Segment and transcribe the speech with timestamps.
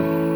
[0.00, 0.29] 大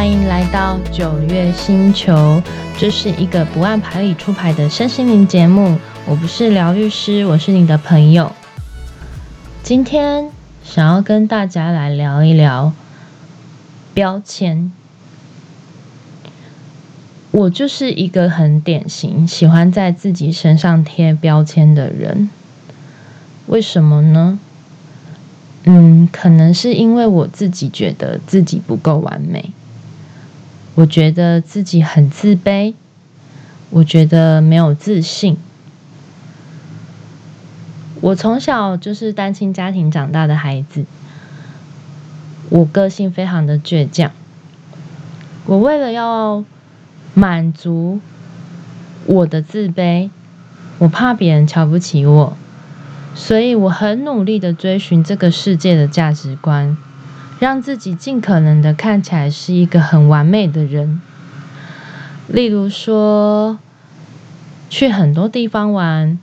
[0.00, 2.42] 欢迎来到九月星球。
[2.78, 5.76] 这是一个不按牌理出牌的身心灵节目。
[6.06, 8.32] 我不是疗愈师，我是你的朋友。
[9.62, 10.30] 今天
[10.64, 12.72] 想要跟大家来聊一聊
[13.92, 14.72] 标签。
[17.32, 22.30] 我就是一个很典型喜欢在自己身上贴标签的人。
[23.48, 24.38] 为什么呢？
[25.64, 29.52] 嗯，可能是因为我自己觉得自己不够完美，
[30.80, 32.72] 我觉得自己很自卑，
[33.68, 35.36] 我觉得没有自信。
[38.00, 40.86] 我从小就是单亲家庭长大的孩子，
[42.48, 44.10] 我个性非常的倔强。
[45.44, 46.42] 我为了要
[47.12, 48.00] 满足
[49.04, 50.08] 我的自卑，
[50.78, 52.34] 我怕别人瞧不起我。
[53.14, 56.78] 所以我很努力的追寻这个世界的价值观，
[57.40, 61.00] 让自己尽可能的看起来是一个很完美的人。
[62.28, 63.58] 例如说，
[64.68, 66.18] 去很多地方玩，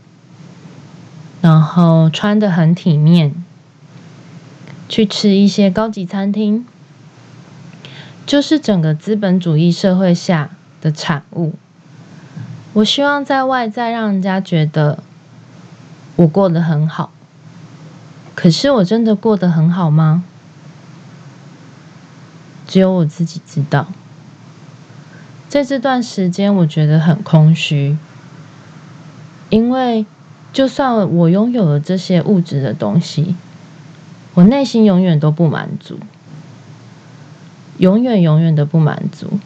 [1.41, 3.33] 然后穿得很体面，
[4.87, 6.65] 去吃一些高级餐厅，
[8.27, 11.55] 就是整个资本主义社会下的产物。
[12.73, 14.99] 我希望在外在让人家觉得。
[16.15, 17.11] 我过得很好，
[18.33, 20.23] 可是我真的过得很好吗？
[22.67, 23.87] 只有我自己知道。
[25.47, 27.97] 在这段时间，我觉得很空虚，
[29.49, 30.05] 因为
[30.51, 33.35] 就算我拥有了这些物质的东西，
[34.33, 35.97] 我内心永远都不满足，
[37.77, 39.39] 永远永远都不满足。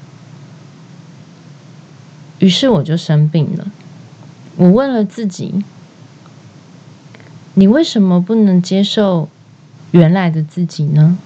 [2.40, 3.68] 于是我就生病了。
[4.56, 5.64] 我问了自己。
[7.54, 9.28] 你为什么不能接受
[9.92, 11.18] 原来的自己呢？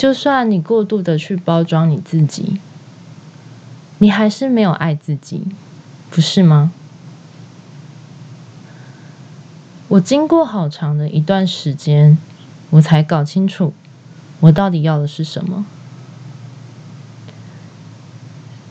[0.00, 2.58] 就算你过度的去包装你自己，
[3.98, 5.42] 你还是没有爱自己，
[6.08, 6.72] 不是吗？
[9.88, 12.16] 我经过好长的一段时间，
[12.70, 13.74] 我才搞清楚
[14.40, 15.66] 我到底要的是什么。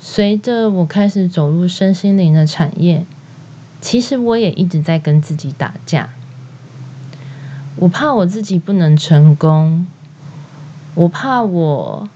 [0.02, 3.06] 随着我开始走入身心灵的产业。
[3.80, 6.10] 其实我也一直在跟自己打架，
[7.76, 9.86] 我怕我自己不能成功，
[11.00, 12.10] 我怕我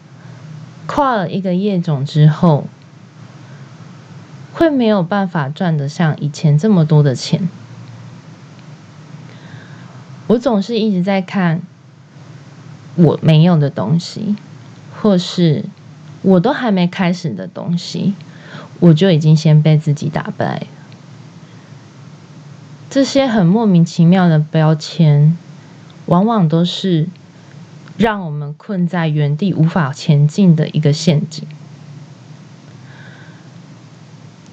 [0.88, 2.68] 跨了一个业种之后，
[4.52, 7.48] 会没有办法赚得像以前这么多的钱。
[10.28, 11.62] 我总是一直在看
[12.96, 14.36] 我没有的东西，
[15.02, 15.64] 或是
[16.22, 18.14] 我都还没开始的东西，
[18.82, 20.68] 我就已经先被自己打败。
[22.90, 25.38] 这些很莫名其妙的标签，
[26.08, 27.08] 往往都是
[27.98, 31.48] 让我们困在原地无法前进的一个陷阱。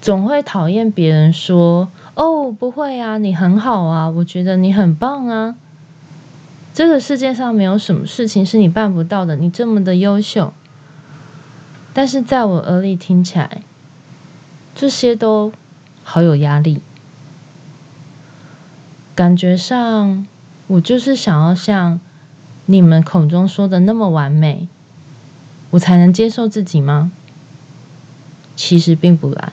[0.01, 5.55] 总会讨厌别人说：“哦，不会啊，你很好啊，我觉得你很棒啊。”
[6.73, 10.53] 这个世界上没有什么事情是你办不到的，你这么的优秀。
[11.93, 13.61] 但是在我耳里听起来，
[14.73, 15.51] 这些都
[16.03, 16.81] 好有压力。
[19.13, 20.25] 感觉上，
[20.67, 21.99] 我就是想要像
[22.71, 24.69] 你们口中说的那么完美，
[25.71, 27.11] 我才能接受自己吗？
[28.55, 29.51] 其实并不然。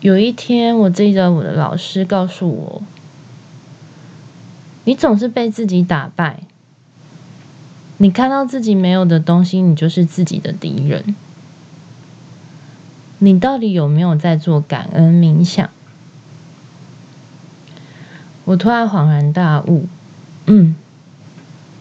[0.00, 2.82] 有一天，我记得我的老师告诉我
[4.82, 6.42] ：“你总是被自己打败，
[7.98, 11.14] 你看到自己没有的东西，你就是自己的敌人。
[13.20, 15.70] 你到底有没有在做感恩冥想？”
[18.48, 19.86] 我突然恍然大悟，
[20.46, 20.74] 嗯，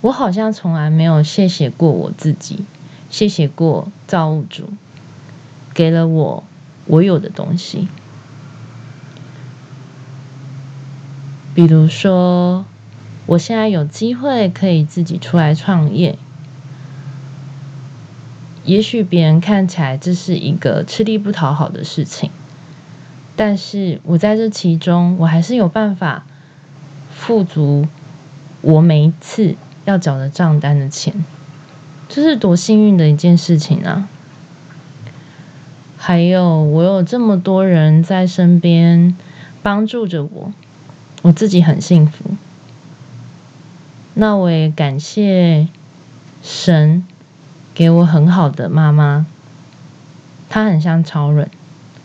[0.01, 2.65] 我好像从来没有谢谢过我自己，
[3.09, 4.65] 谢谢过造物主，
[5.73, 6.43] 给了我
[6.87, 7.87] 我有的东西。
[11.55, 12.65] 比如说，
[13.27, 16.19] 我现在有机会可以自己出来创业，
[18.65, 22.29] 也许别人看起来这是一个吃力不讨好的事情，
[23.37, 26.25] 但是我在这其中，我还是有办法。
[27.17, 27.87] 付足
[28.61, 29.55] 我每一次
[29.85, 31.13] 要缴的账单的钱，
[32.07, 34.07] 这是多幸运的一件事情啊！
[35.97, 39.17] 还有，我有这么多人在身边
[39.61, 40.53] 帮助着我，
[41.23, 42.23] 我自己很幸福。
[44.13, 45.67] 那我也感谢
[46.41, 47.05] 神
[47.73, 49.25] 给我很好的妈妈，
[50.47, 51.49] 她很像超人。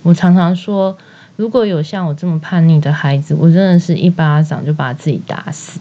[0.02, 0.96] 我常常说，
[1.36, 5.80] 如果有像我这么叛逆的孩子，我真的是一巴掌就把自己打死。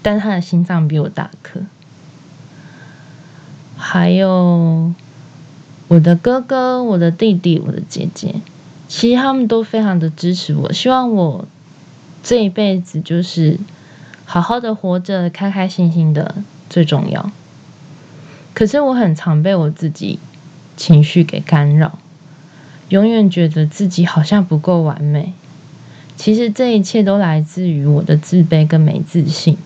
[0.00, 1.60] 但他的心脏比我大颗。
[3.76, 4.92] 还有
[5.88, 8.36] 我的哥哥、我的弟弟、我的姐姐，
[8.88, 11.46] 其实他们都非常的支持我，希望我
[12.22, 13.58] 这一辈子就是
[14.24, 16.36] 好好的活着，开开心心的
[16.70, 17.30] 最重要。
[18.54, 20.18] 可是我很常被我自己
[20.76, 21.98] 情绪给干扰。
[22.88, 25.32] 永远觉得自己好像不够完美，
[26.16, 29.58] 其实这一切都来自于我的自卑跟没自信。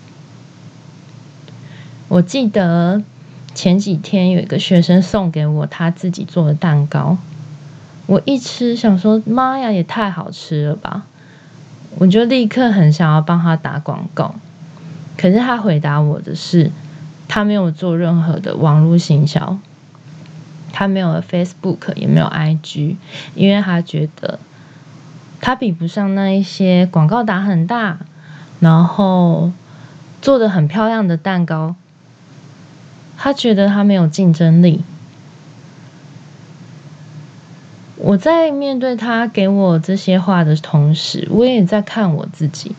[2.09, 3.01] 我记得
[3.55, 7.17] 前几天有一个学生送给我他自己做的蛋糕，
[8.05, 11.05] 我一吃想说妈呀，也太好吃了吧！
[11.97, 14.35] 我就立刻很想要帮他打广告，
[15.15, 16.71] 可是他回答我的是，
[17.27, 19.57] 他没有做任何的网络行销。
[20.75, 22.95] 他没有 Facebook，也没有 IG，
[23.35, 24.39] 因为他觉得
[25.39, 27.99] 他比不上那一些广告打很大，
[28.59, 29.51] 然后
[30.19, 31.75] 做得很漂亮的蛋糕。
[33.15, 34.83] 他觉得他没有竞争力。
[37.97, 42.75] 我在面对他给我这些话的同时，我也在看我自己。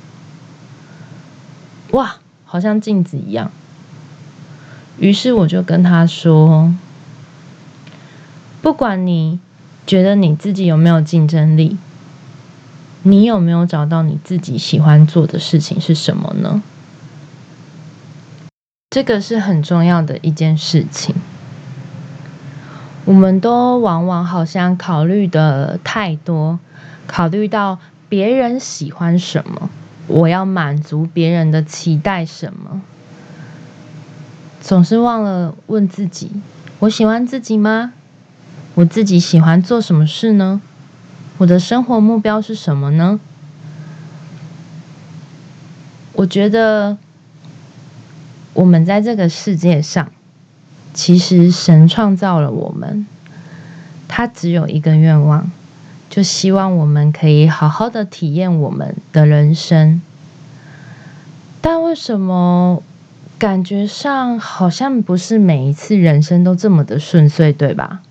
[1.92, 3.52] 哇，好像镜子一样。
[4.98, 6.74] 于是我就跟他说。
[8.64, 9.38] 不管你
[9.86, 11.76] 觉得你自己有没有竞争力，
[13.02, 16.62] 你有没有找到你自己喜欢做的事情是什么呢？
[18.88, 21.14] 这个是很重要的一件事情。
[23.04, 26.58] 我们都往往好像考虑的太多，
[27.06, 27.78] 考虑到
[28.08, 29.68] 别人喜欢什么，
[30.06, 32.80] 我要满足别人的期待什么，
[34.62, 36.30] 总是忘了问自己：
[36.78, 37.92] 我喜欢自己吗？
[38.74, 40.60] 我自己喜欢做什么事呢？
[41.38, 43.20] 我的生活目标是什么呢？
[46.12, 46.96] 我觉得
[48.52, 50.10] 我们在这个世界上，
[50.92, 53.06] 其实神创造了我们，
[54.06, 55.50] 他只有一个愿望，
[56.08, 60.00] 就希望我们可以好好的体验我们的人生。
[61.60, 62.82] 但为什么
[63.38, 68.02] 感觉上好像不是每一次人生都这么的顺遂，对吧？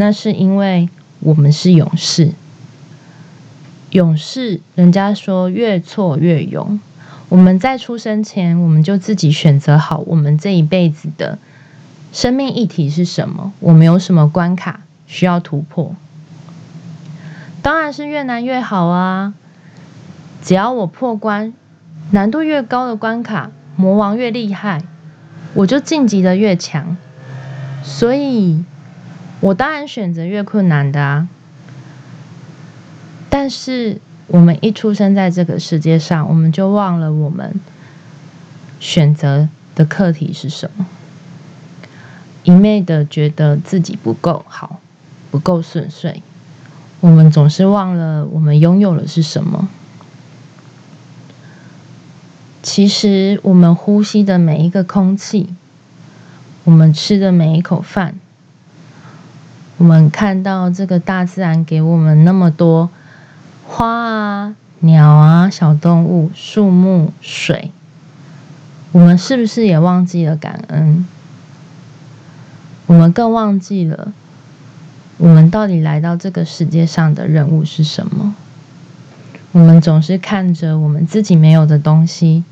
[0.00, 2.30] 那是因为我们是勇士，
[3.90, 6.78] 勇士，人家说越挫越勇。
[7.28, 11.36] 我们在出生前，我们就自己选择好我们这一辈子的
[12.12, 15.96] 生命议题是什么，我们有什么关卡需要突破。
[17.60, 19.34] 当然是越难越好啊！
[20.44, 21.52] 只要我破关，
[22.12, 24.80] 难度越高的关卡，魔王越厉害，
[25.54, 26.96] 我就晋级的越强。
[27.82, 28.62] 所以。
[29.40, 31.28] 我当然选择越困难的啊，
[33.30, 37.54] 但是我们一出生在这个世界上，我们就忘了我们
[38.80, 40.86] 选择的课题是什么，
[42.42, 44.80] 一昧的觉得自己不够好，
[45.30, 46.20] 不够顺遂，
[47.00, 49.68] 我们总是忘了我们拥有的是什么。
[52.60, 55.54] 其实，我们呼吸的每一个空气，
[56.64, 58.18] 我们吃的每一口饭。
[59.78, 62.90] 我们看到这个大自然给我们那么多
[63.64, 67.70] 花啊、鸟啊、小动物、树木、水，
[68.90, 71.06] 我们是不是也忘记了感恩？
[72.86, 74.12] 我们更忘记了
[75.16, 78.34] 我们到底来到这个世界上的任务是什么？
[79.52, 82.42] 我们总是看着我们自己没有的东西，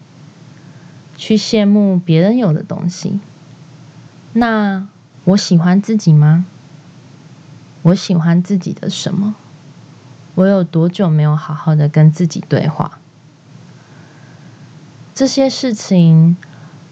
[1.16, 3.18] 去羡慕别人有的东西。
[4.32, 4.86] 那
[5.24, 6.46] 我喜欢自己吗？
[7.86, 9.36] 我喜欢自己的什么？
[10.34, 12.98] 我有多久没有好好的跟自己对话？
[15.14, 16.36] 这些事情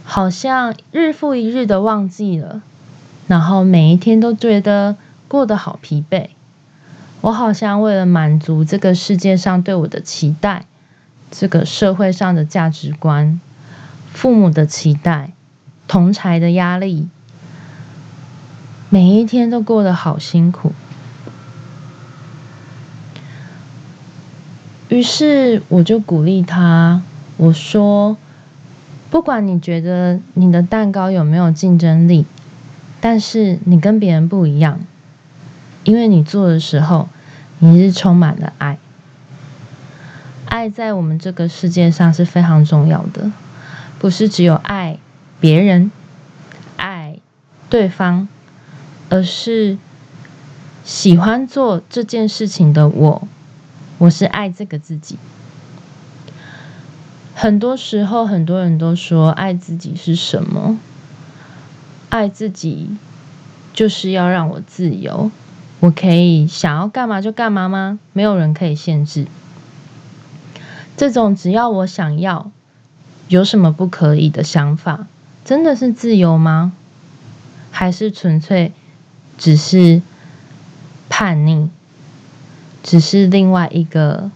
[0.05, 2.63] 好像日复一日的忘记了，
[3.27, 4.97] 然后每一天都觉得
[5.27, 6.29] 过得好疲惫。
[7.23, 10.65] 我好像为了满足这个世界上对我的期待，
[11.29, 13.41] 这个社会上的价值观，
[14.13, 15.33] 父母的期待，
[15.89, 17.09] 同才的压力，
[18.91, 20.73] 每一天都过得好辛苦。
[24.95, 27.03] 于是我就鼓励他，
[27.37, 28.17] 我说
[29.11, 32.25] ：“不管你觉得你的蛋糕有没有竞争力，
[33.01, 34.79] 但是你跟别人不一样，
[35.83, 37.09] 因为你做的时候，
[37.59, 38.79] 你是充满了爱。
[40.45, 43.33] 爱在我们这个世界上是非常重要的，
[43.99, 45.01] 不是只有爱
[45.41, 45.91] 别人、
[46.77, 47.19] 爱
[47.69, 48.29] 对方，
[49.09, 49.77] 而是
[50.85, 53.27] 喜欢做这件事情的我，
[53.99, 55.19] 我是爱这个自己。
[57.35, 60.79] 很多时候，很多人都说爱自己是什么？
[62.09, 62.91] 爱自己
[63.73, 65.31] 就是要让我自由，
[65.81, 67.99] 我可以想要干嘛就干嘛吗？
[68.13, 69.27] 没有人可以限制。
[70.97, 72.53] 这种只要我想要，
[73.27, 75.09] 有什么不可以的想法，
[75.45, 76.73] 真的是自由吗？
[77.73, 78.73] 还是纯粹
[79.37, 80.01] 只是
[81.09, 81.69] 叛逆，
[82.85, 84.31] 只是另外一个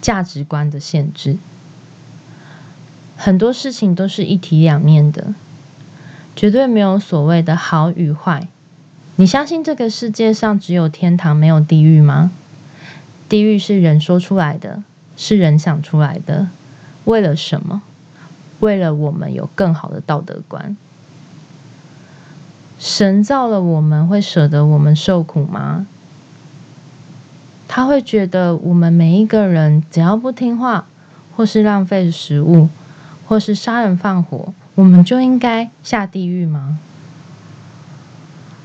[0.00, 1.36] 价值观的限制？
[3.16, 5.34] 很多事情都是一体两面的，
[6.36, 8.46] 绝对没有所谓的好与坏。
[9.16, 12.30] 你相信这个世界上只有天堂没有地狱吗？
[13.28, 14.84] 地狱是人说出来的，
[15.16, 16.46] 是人想出来的。
[17.04, 17.82] 为了什么？
[18.60, 20.76] 为了我们有更好的道德观。
[22.78, 25.86] 神造了我们，会舍得我们受苦吗？
[27.72, 30.86] 他会觉得我们每一个人只要不听话，
[31.36, 32.68] 或是浪费食物，
[33.28, 36.80] 或是杀人放火，我们就应该下地狱吗？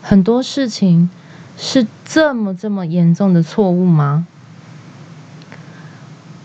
[0.02, 1.12] 很多事情
[1.56, 4.26] 是这么这么严重的错误吗？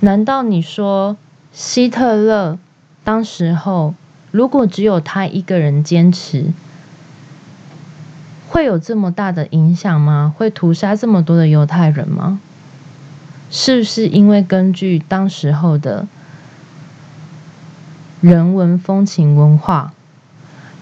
[0.01, 1.17] 难道你说
[1.55, 2.59] 希特勒
[3.03, 3.95] 当时候
[4.31, 6.53] 如果只有他一个人坚持，
[8.51, 10.35] 会有这么大的影响吗？
[10.37, 12.39] 会屠杀这么多的犹太人吗？
[13.51, 16.07] 是不是因为根据当时候的？
[18.21, 19.95] 人文风情文化，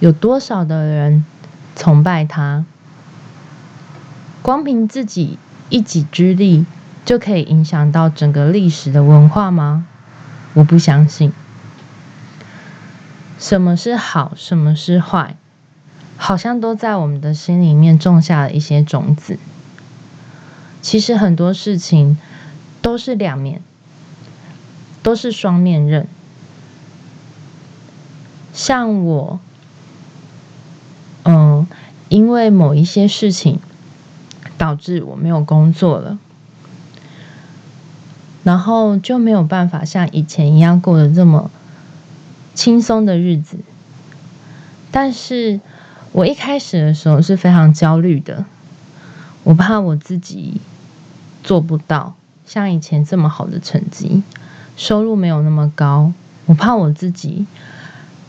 [0.01, 1.25] 有多少的人
[1.77, 2.65] 崇拜他？
[4.43, 6.67] 光凭自己一己之力
[7.05, 9.87] 就可以影响到整个历史的文化吗？
[10.55, 11.33] 我不相信。
[13.39, 15.37] 什么是好，什么是坏，
[16.17, 19.39] 好像都在我们的心里面种下了一些种子。
[20.83, 22.19] 其实很多事情
[22.89, 23.61] 都是两面，
[25.03, 26.09] 都是双面刃。
[28.55, 29.41] 像我，
[31.25, 31.67] 嗯，
[32.09, 33.61] 因为某一些事情
[34.57, 36.19] 导致我没有工作了，
[38.43, 41.51] 然后就没有办法像以前一样过得这么
[42.55, 43.59] 轻松的日子。
[44.91, 45.61] 但是
[46.13, 48.47] 我一开始的时候是非常焦虑的，
[49.45, 50.63] 我怕我自己
[51.45, 52.15] 做不到
[52.49, 54.23] 像以前这么好的成绩，
[54.75, 56.15] 收入没有那么高，
[56.47, 57.47] 我怕我自己。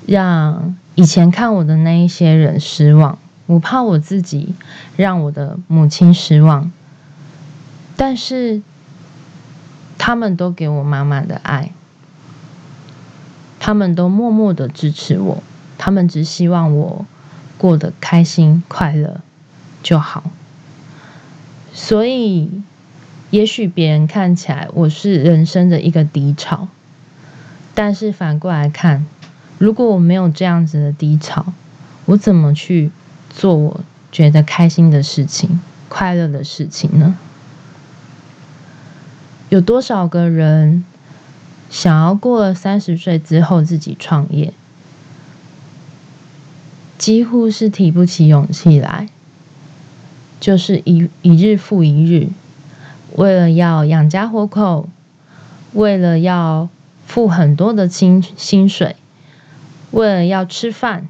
[0.06, 4.56] 让以前看我的那一些人失望，我怕我自己
[4.98, 6.72] 让我的母亲失望，
[7.96, 8.62] 但是
[10.00, 11.72] 他们都给我满满的爱，
[13.60, 15.44] 他们都默默的支持我，
[15.78, 17.06] 他们只希望我
[17.58, 19.22] 过得开心快乐
[19.84, 20.24] 就好。
[21.72, 22.64] 所以，
[23.32, 26.68] 也许别人看起来我是人生的一个低潮，
[27.76, 29.06] 但是反过来看。
[29.60, 31.54] 如果我没有这样子的低潮，
[32.06, 32.92] 我怎么去
[33.30, 35.60] 做我觉得开心的事情、
[35.90, 37.18] 快乐的事情呢？
[39.50, 40.86] 有多少个人
[41.70, 44.54] 想要过了三十岁之后自己创业，
[46.98, 49.10] 几乎是提不起勇气来，
[50.40, 52.30] 就是一一日复一日，
[53.20, 54.88] 为了要养家活口，
[55.74, 56.70] 为了要
[57.06, 58.96] 付很多的薪薪水。
[59.92, 61.10] 为了要吃饭，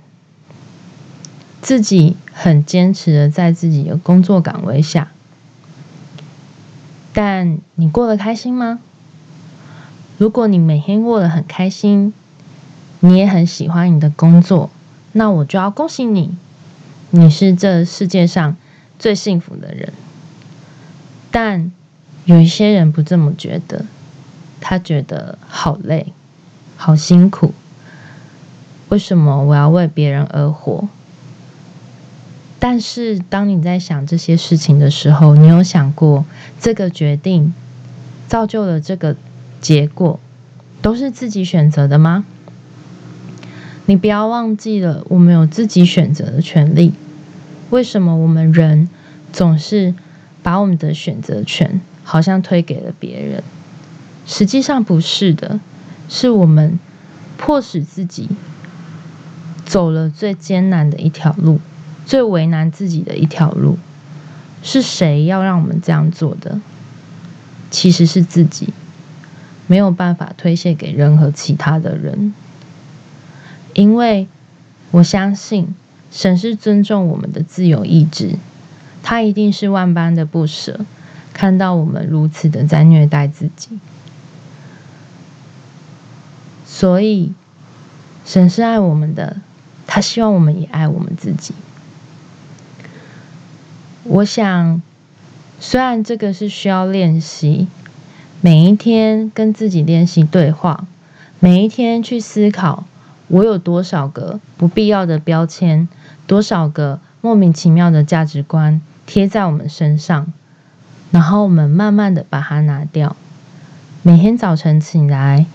[1.61, 5.11] 自己很坚持的在自己的工作岗位下，
[7.13, 8.79] 但你过得开心吗？
[10.17, 12.11] 如果你每天过得很开心，
[13.01, 14.71] 你也很喜欢你的工作，
[15.11, 16.35] 那我就要恭喜你，
[17.11, 18.57] 你是这世界上
[18.97, 19.93] 最幸福的人。
[21.29, 21.71] 但
[22.29, 23.85] 有一些人不这么觉得，
[24.61, 26.13] 他觉得好累，
[26.77, 27.55] 好辛苦。
[28.89, 30.87] 为什么我要为别人而活？
[32.59, 36.23] 但是当你在想这些事情的时候，你有想过
[36.59, 37.51] 这个决定
[38.27, 39.15] 造就了这个
[39.59, 40.19] 结果，
[40.83, 42.25] 都是自己选择的吗？
[43.87, 46.93] 你不要忘记了，我们有自己选择的权利。
[47.71, 48.87] 为什么我们人
[49.33, 49.95] 总是
[50.43, 53.43] 把我们的选择权好像推给了别人？
[54.25, 55.59] 实际上不是的，
[56.09, 56.79] 是我们
[57.37, 58.27] 迫使自己。
[59.63, 61.59] 走了最艰难的一条路，
[62.07, 63.77] 最为难自己的一条路。
[64.63, 66.59] 是谁要让我们这样做的？
[67.69, 68.69] 其实是自己，
[69.67, 72.33] 没有办法推卸给任何其他的人，
[73.75, 74.27] 因为
[74.89, 75.75] 我相信
[76.11, 78.31] 神是尊重我们的自由意志，
[79.03, 80.79] 他一定是万般的不舍，
[81.39, 83.79] 看到我们如此的在虐待自己，
[86.65, 87.31] 所以
[88.25, 89.37] 神是爱我们的，
[89.87, 91.53] 他希望我们也爱我们自己。
[94.03, 94.81] 我想，
[95.61, 97.69] 虽然这个是需要练习，
[98.41, 100.87] 每一天跟自己练习对话，
[101.39, 102.83] 每一天去思考，
[103.29, 105.87] 我有多少个不必要的标签，
[106.27, 110.33] 多少个莫名其妙的价值观贴在我们身上，
[111.11, 113.15] 然后我们慢慢的把它拿掉。
[114.01, 115.45] 每天早晨起来，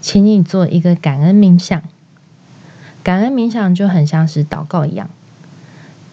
[0.00, 1.82] 请你做一个感恩冥想，
[3.02, 5.10] 感恩冥想就很像是祷告一样。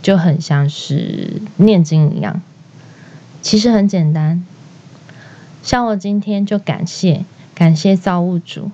[0.01, 2.41] 就很像是念经一样，
[3.41, 4.45] 其实很简单。
[5.61, 8.71] 像我今天就感谢感谢造物主，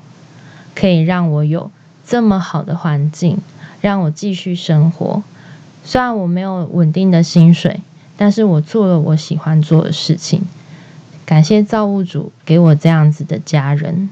[0.76, 1.72] 可以让我有
[2.06, 3.40] 这么好的环境，
[3.82, 5.24] 让我继续生活。
[5.84, 7.82] 虽然我没有稳定的薪水，
[8.18, 10.42] 但是我做了我喜欢做的事情。
[11.26, 14.10] 感谢造物主给我这样子的家人。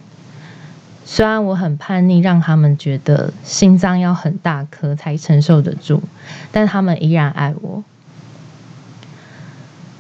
[1.06, 6.02] 虽然我很叛逆，让他们觉得心脏要很大颗才承受得住，
[6.52, 7.84] 但他们依然爱我。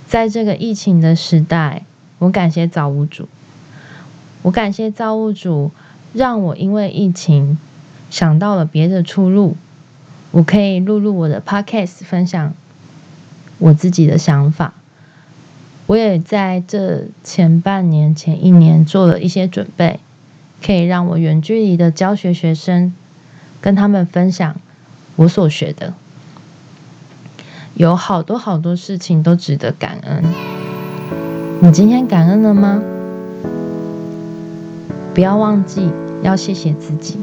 [0.07, 1.83] 在这个疫情的时代，
[2.19, 3.27] 我感谢造物主，
[4.43, 5.72] 我感谢造物主，
[6.13, 7.57] 让我因为疫情
[8.10, 9.57] 想到了别的出路，
[10.31, 12.53] 我可以录录我的 podcast，分享
[13.63, 14.74] 我自己的想法。
[15.88, 20.01] 我也在这前半年、前一年做了一些准备。
[20.65, 22.93] 可以让我远距离的教学学生，
[23.60, 24.55] 跟他们分享
[25.17, 25.93] 我所学的，
[27.74, 30.24] 有好多好多事情都值得感恩。
[31.59, 32.81] 你今天感恩了吗？
[35.14, 35.92] 不要忘记
[36.24, 37.18] 要谢谢自己。